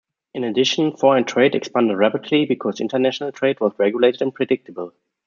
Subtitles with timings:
[0.33, 4.93] In addition, foreign trade expanded rapidly because international trade was regulated and predictable.